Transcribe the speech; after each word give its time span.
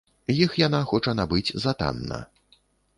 Іх 0.45 0.55
яна 0.61 0.79
хоча 0.93 1.15
набыць 1.21 1.47
за 1.67 1.77
танна. 1.85 2.19